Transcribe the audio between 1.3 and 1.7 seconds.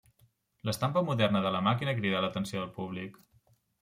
de la